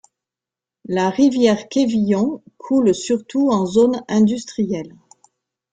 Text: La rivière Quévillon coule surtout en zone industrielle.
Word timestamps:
La 0.85 1.11
rivière 1.11 1.69
Quévillon 1.69 2.41
coule 2.57 2.95
surtout 2.95 3.51
en 3.51 3.67
zone 3.67 4.01
industrielle. 4.07 4.95